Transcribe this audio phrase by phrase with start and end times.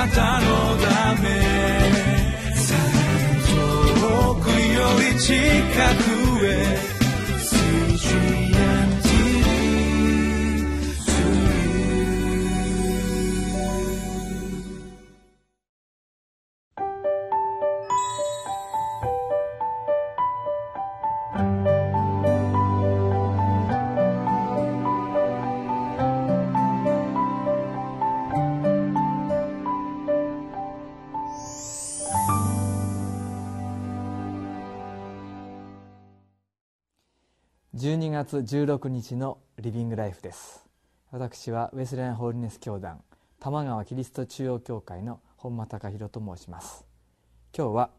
[0.00, 0.46] なたの
[0.78, 1.28] ため。
[4.00, 5.34] 遠くより近
[6.04, 6.09] く。
[38.10, 40.66] 12月16日のリビングライフです。
[41.12, 43.00] 私はウェスレンホーリネス教団
[43.38, 46.84] 玉川キリスト中央教会の本間隆弘と申します。
[47.56, 47.90] 今日は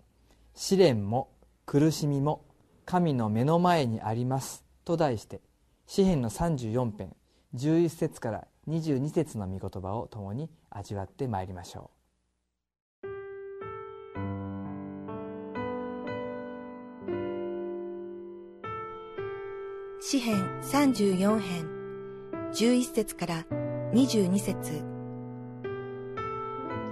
[0.53, 1.29] 試練も
[1.66, 2.43] 苦しみも
[2.85, 5.39] 神の目の前にありますと題して
[5.88, 7.16] 詩篇の34編
[7.55, 12.00] 11節から22節の御言葉を共に味わってまいりましょう。
[20.03, 21.69] 詩編34編
[22.53, 23.45] 11節から
[23.94, 24.83] 22節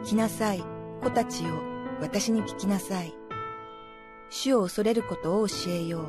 [0.05, 0.63] 来なさい、
[1.01, 1.55] 子たちよ、
[2.01, 3.15] 私に聞きなさい。
[4.29, 6.05] 主を恐れることを教えよう。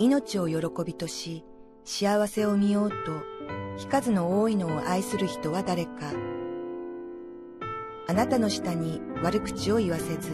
[0.00, 1.46] 命を喜びとし、
[1.82, 2.96] 幸せを見ようと、
[3.78, 6.12] 日数の多いのを愛する人は誰か。
[8.06, 10.30] あなたの下に悪口を言わせず、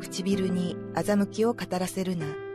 [0.00, 2.51] 唇に欺きを語らせるな。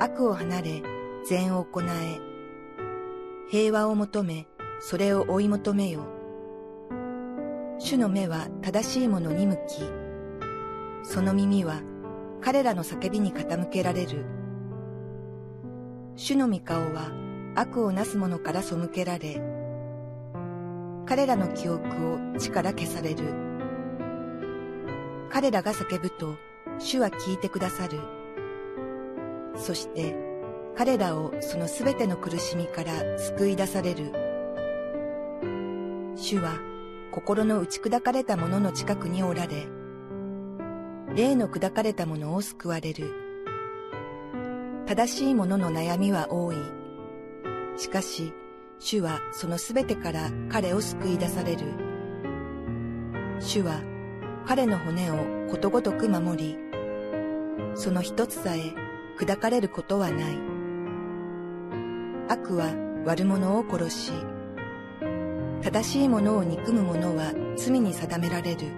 [0.00, 0.82] 悪を離れ、
[1.24, 2.20] 善を行え。
[3.50, 4.46] 平和を求め、
[4.78, 6.06] それを追い求めよ。
[7.80, 9.82] 主の目は正しいものに向き、
[11.02, 11.80] その耳は
[12.40, 14.24] 彼らの叫びに傾けられる。
[16.14, 17.10] 主の御顔は
[17.56, 19.40] 悪をなす者から背けられ、
[21.06, 21.86] 彼らの記憶
[22.34, 23.24] を地から消される。
[25.30, 26.36] 彼らが叫ぶと
[26.78, 28.17] 主は聞いてくださる。
[29.58, 30.14] そして
[30.76, 34.12] 彼らをそのすべての苦しみから救い出される。
[36.14, 36.58] 主は
[37.10, 39.66] 心の打ち砕かれた者の近くにおられ、
[41.14, 43.12] 霊の砕かれた者を救われる。
[44.86, 46.56] 正しい者の悩みは多い。
[47.76, 48.32] しかし、
[48.78, 51.66] 主はそのすべてから彼を救い出される。
[53.40, 53.80] 主は
[54.46, 56.56] 彼の骨をことごとく守り、
[57.74, 58.87] その一つさえ
[59.18, 60.38] 砕かれることはない。
[62.28, 62.72] 悪は
[63.04, 64.12] 悪者を殺し、
[65.60, 68.68] 正しいものを憎む者は罪に定められる。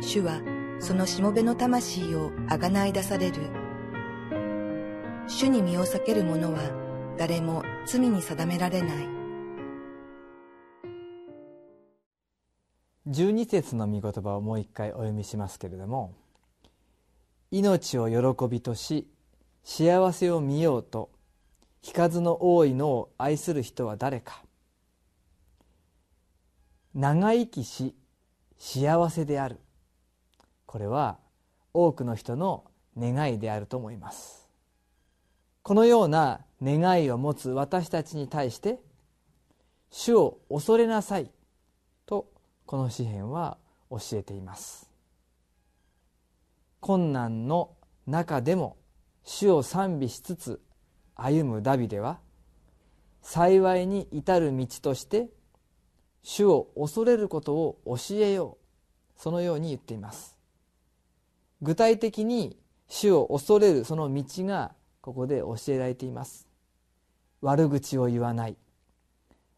[0.00, 0.40] 主は
[0.78, 3.50] そのしもべの魂をあがない出される。
[5.26, 6.58] 主に身を避ける者は
[7.18, 9.08] 誰も罪に定められない。
[13.08, 16.14] 12節の御言葉をもう一回お読みしますけれども
[17.50, 19.08] 命を喜びとし
[19.64, 21.10] 幸せを見ようと
[21.82, 24.42] 日数の多いのを愛する人は誰か。
[26.94, 27.94] 長生きし
[28.58, 29.58] 幸せである。
[30.66, 31.18] これは
[31.72, 32.64] 多くの人の
[32.98, 34.48] 願いであると思います。
[35.62, 38.80] このような願いを持つ私たちに対して
[39.90, 41.30] 主を恐れなさい
[42.06, 42.30] と
[42.66, 43.56] この詩篇は
[43.90, 44.89] 教えています。
[46.80, 47.76] 困難の
[48.06, 48.76] 中でも
[49.24, 50.60] 主を賛美しつつ
[51.14, 52.18] 歩むダビデは
[53.22, 55.28] 幸いに至る道として
[56.22, 58.60] 主を恐れることを教えよう。
[59.20, 60.38] そのように言っています。
[61.60, 62.56] 具体的に
[62.88, 66.48] 主を恐れるその道がここで教えられています。
[67.42, 68.56] 悪口を言わない。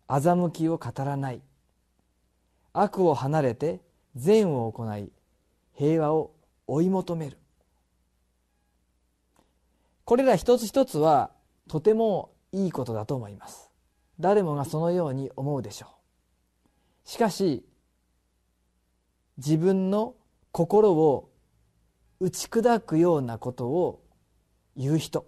[0.08, 1.40] 欺きを語らない。
[2.72, 3.80] 悪を離れて
[4.16, 5.12] 善を行い
[5.74, 6.32] 平和を
[6.66, 7.38] 追い求める。
[10.04, 11.30] これら一つ一つは
[11.68, 13.70] とてもいいことだと思います。
[14.20, 17.08] 誰もがそのように思うでしょう。
[17.08, 17.64] しかし
[19.38, 20.14] 自分の
[20.50, 21.30] 心を
[22.20, 24.02] 打ち砕くようなことを
[24.76, 25.26] 言う人。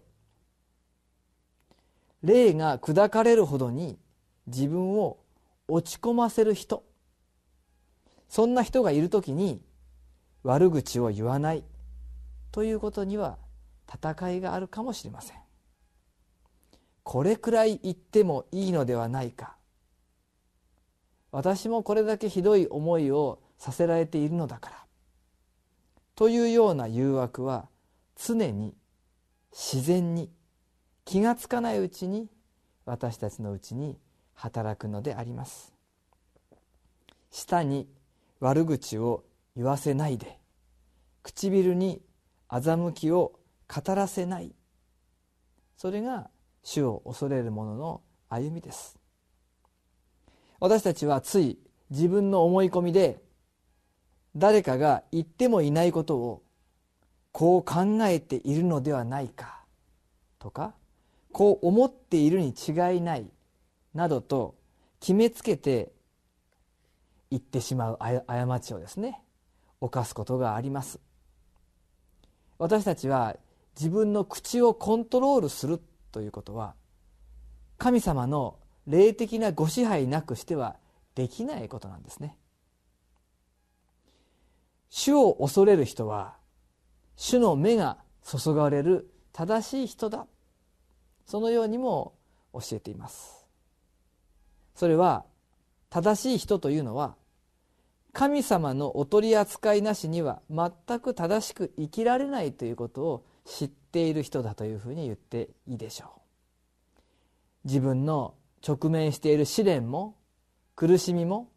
[2.22, 3.98] 霊が砕かれるほどに
[4.46, 5.18] 自分を
[5.68, 6.84] 落ち込ませる人。
[8.28, 9.62] そんな人がいる時に
[10.44, 11.64] 悪口を言わない。
[12.52, 13.38] ということには
[13.92, 15.38] 戦いがあるかもしれません。
[17.02, 19.56] これくらい言ってもいいのではないか。
[21.32, 24.84] 私もこれだけひどい思いをさせられているのだから。
[26.14, 27.68] というような誘惑は
[28.14, 28.74] 常に
[29.50, 30.30] 自然に
[31.04, 32.28] 気がつかないうちに
[32.84, 33.98] 私たちのうちに
[34.34, 35.74] 働くのであります。
[37.30, 37.88] 舌に
[38.40, 39.24] 悪口を
[39.56, 40.38] 言わせないで。
[41.22, 42.02] 唇に
[42.48, 44.54] 欺きを語らせない。
[45.76, 46.30] それが
[46.62, 48.98] 主を恐れる者の歩みです。
[50.60, 51.58] 私たちはつい
[51.90, 53.20] 自分の思い込みで
[54.36, 56.42] 誰かが言ってもいないことを
[57.32, 59.64] こう考えているのではないか
[60.38, 60.74] とか
[61.32, 63.26] こう思っているに違いない
[63.92, 64.54] などと
[65.00, 65.92] 決めつけて
[67.30, 69.23] 言ってしまう過ちをですね
[69.84, 70.98] 犯すことがあります。
[72.58, 73.36] 私たちは
[73.76, 75.80] 自分の口をコントロールする
[76.12, 76.74] ということは
[77.76, 80.76] 神様の霊的なご支配なくしては
[81.14, 82.36] できないことなんですね。
[84.88, 86.36] 主を恐れる人は
[87.16, 90.26] 主の目が注がれる正しい人だ。
[91.26, 92.14] そのようにも
[92.52, 93.44] 教えています。
[94.74, 95.24] それは
[95.90, 97.16] 正しい人というのは
[98.14, 106.20] 神様のお取り扱いなしには全く正しく生きられないということを知っている人だというふうに言っていいでしょう。
[107.64, 108.34] 自分の
[108.66, 110.16] 直面している試練も
[110.76, 111.50] 苦しみも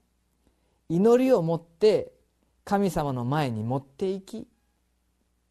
[0.90, 2.12] 祈りを持って
[2.66, 4.48] 神様の前に持っていき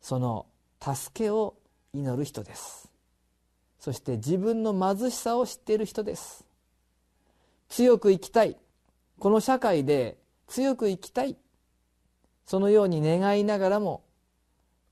[0.00, 0.46] その
[0.82, 1.54] 助けを
[1.92, 2.90] 祈る人です。
[3.78, 6.44] そして自分の貧しさを知っている人です。
[7.68, 8.56] 強く生きたい。
[9.20, 11.36] この社会で強く生きたい。
[12.44, 14.04] そのように願いながらも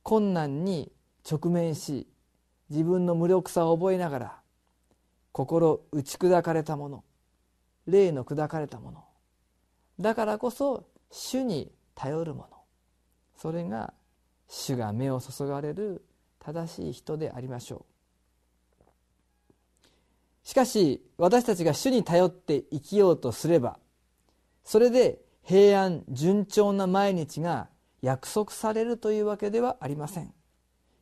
[0.03, 0.91] 困難に
[1.31, 2.09] 直面し
[2.69, 4.37] 自分の無力さを覚えながら
[5.31, 7.05] 心打ち砕かれたもの
[7.87, 9.05] 霊の砕かれたもの。
[10.01, 12.59] だからこそ主に頼るもの。
[13.37, 13.95] それが
[14.49, 16.05] 主が目を注がれる
[16.41, 17.87] 正しい人でありましょ
[20.43, 20.49] う。
[20.49, 23.79] しかし私たちが主に頼って生きようとすれば
[24.62, 27.69] それで平安順調な毎日が
[28.00, 30.32] 約束されるというわけではありません。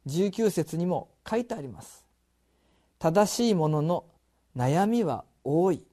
[0.06, 2.04] 19節にも書いてあります。
[2.98, 4.04] 正しいものの
[4.56, 5.84] 悩みは多い。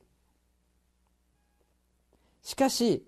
[2.42, 3.06] しかし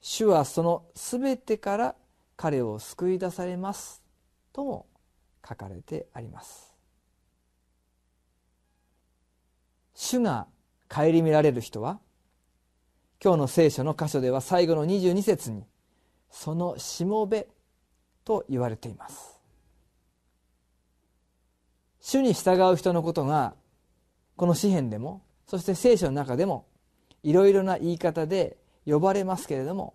[0.00, 1.94] 主はその全てから
[2.36, 4.02] 彼を救い出されます
[4.52, 4.86] とも
[5.48, 6.74] 書かれてあります。
[9.94, 10.46] 主が
[10.88, 12.00] 顧みられる人は
[13.22, 15.64] 今日の聖書の箇所では最後の22節に
[16.28, 17.46] そのしもべ
[18.24, 19.38] と言われています。
[22.00, 23.54] 主に従う人のことが
[24.34, 26.66] この詩篇でもそして聖書の中でも
[27.22, 29.94] いろいろな言い方で呼ばれますけれども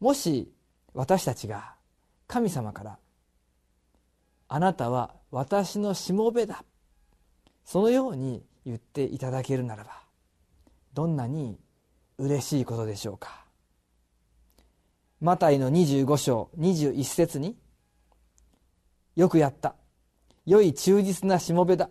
[0.00, 0.52] もし
[0.92, 1.74] 私たちが
[2.26, 2.98] 神様から
[4.48, 6.64] 「あなたは私のしもべだ」
[7.64, 10.09] そのように言っていただけるならば
[10.92, 11.58] どんなに
[12.18, 13.44] 嬉しいことでしょうか。
[15.20, 17.56] マタイの25章21節に
[19.16, 19.74] 「よくやった。
[20.46, 21.90] 良い忠実なしもべだ。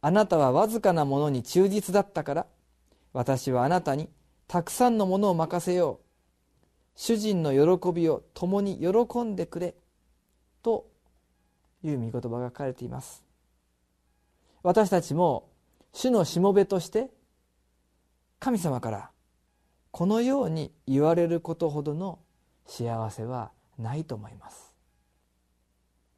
[0.00, 2.46] あなたはわずかなものに忠実だったから。
[3.12, 4.08] 私はあなたに
[4.48, 6.06] たくさんのものを任せよう。
[6.94, 9.74] 主人の喜びを共に喜んでくれ」
[10.62, 10.90] と
[11.82, 13.24] いう御言葉が書かれています。
[14.62, 15.48] 私たちも
[15.92, 17.10] 主のしもべとして
[18.42, 19.10] 神様から
[19.92, 22.18] このように言われることほどの
[22.66, 24.74] 幸せはないと思います。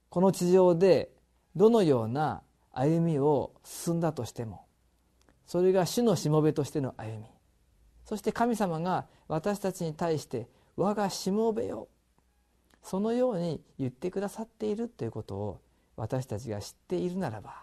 [0.09, 1.11] この地上で
[1.55, 2.41] どのような
[2.73, 4.65] 歩みを進んだとしても
[5.45, 7.27] それが主のしもべとしての歩み。
[8.07, 11.89] そして神様が私たちに対して「我がしもべよ」
[12.83, 15.61] そのように言ってくださっているということを
[15.95, 17.55] 私たちが知っているならば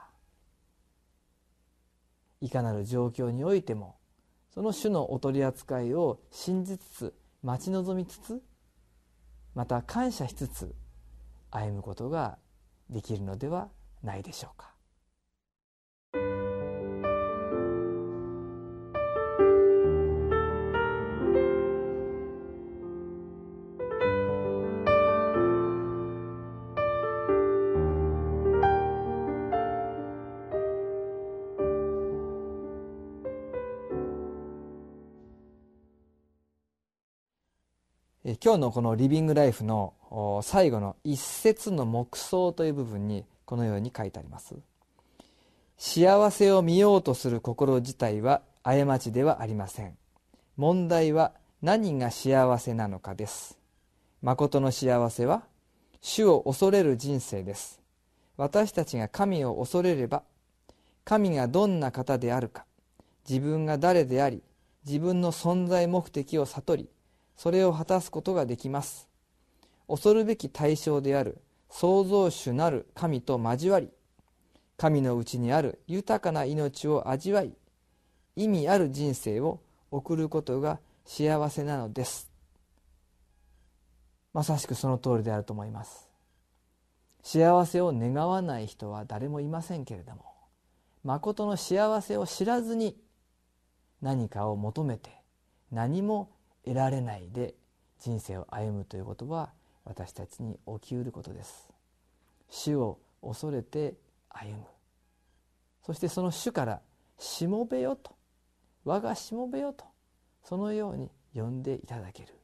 [2.41, 3.95] いかなる状況においても
[4.53, 8.41] その種のお取り扱いを信じつつ待ち望みつつ
[9.55, 10.75] また感謝しつつ
[11.49, 12.37] 歩むことが
[12.89, 13.69] できるのでは
[14.03, 14.70] ないでしょうか。
[38.23, 39.95] 今日のこのリビングライフの
[40.43, 44.53] 最後の一節の黙想という部分にこのように書いてあります。
[45.79, 49.97] 幸せを見ようとする心自体は過ちではありません。
[50.55, 53.57] 問題は何が幸せなのかです。
[54.21, 55.41] 誠の幸せは
[56.01, 57.81] 主を恐れる人生です。
[58.37, 60.21] 私たちが神を恐れれば
[61.05, 62.65] 神がどんな方であるか
[63.27, 64.43] 自分が誰であり
[64.85, 66.89] 自分の存在目的を悟り
[67.41, 69.09] それを果たすことができます。
[69.87, 73.89] 恐るべき対象である創造主なる神と交わり
[74.77, 77.55] 神のうちにある豊かな命を味わい
[78.35, 82.31] 意味ある人生を送ることが幸せなのです。
[84.33, 86.07] まさしくその通りであると思います。
[87.23, 90.25] 幸せを願わない人は誰もいませんけれども
[91.03, 92.95] 誠の幸せを知らずに
[93.99, 95.09] 何かを求めて
[95.71, 96.29] 何も
[96.65, 97.55] 得られないで
[97.99, 99.51] 人生を歩むということは
[99.85, 101.69] 私たちに起きうることです。
[102.49, 103.95] 主を恐れて
[104.29, 104.65] 歩む。
[105.85, 106.81] そしてその主から
[107.17, 108.15] 「しもべよ」と
[108.85, 109.85] 「我がしもべよ」と
[110.43, 112.37] そのように呼んでいただける。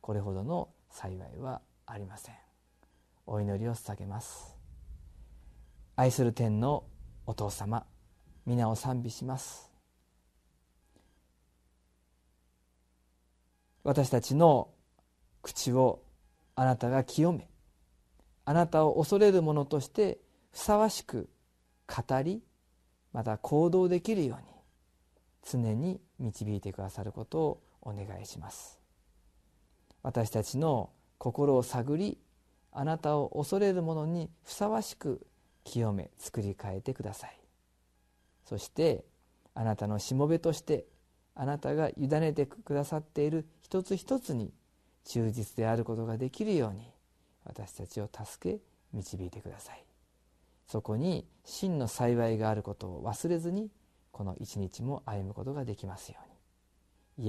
[0.00, 2.34] これほどの幸いはありません。
[3.26, 4.56] お祈りを捧げます。
[5.96, 6.84] 愛する天の
[7.26, 7.86] お父様
[8.44, 9.73] 皆を賛美します。
[13.84, 14.70] 私たちの
[15.42, 16.02] 口を
[16.56, 17.48] あなたが清め
[18.46, 20.18] あなたを恐れる者として
[20.52, 21.28] ふさわしく
[21.86, 22.42] 語り
[23.12, 24.44] また行動できるように
[25.46, 28.80] 常に導いてくださることをお願いします。
[30.02, 32.18] 私たちの心を探り
[32.72, 35.26] あなたを恐れる者にふさわしく
[35.64, 37.38] 清め作り変えてください。
[38.46, 39.04] そして
[39.54, 40.86] あなたのしもべとして
[41.34, 44.52] あなたが委ねてくださっている一つ一つに
[45.04, 46.90] 忠実であることができるように
[47.44, 48.60] 私たちを助け
[48.92, 49.84] 導いてください。
[50.66, 53.70] そこに真の幸いがあることを忘れずに
[54.12, 56.34] この一日も歩むことができますように。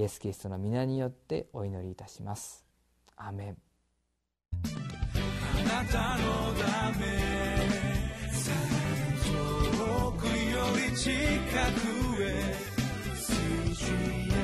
[0.00, 2.64] イエス・キリストの皆によってお祈りいたします。
[3.16, 3.56] アメン。
[4.64, 7.06] あなたのため
[9.24, 10.32] 遠くよ
[10.90, 11.12] り近
[12.02, 12.05] く
[13.86, 14.35] tree.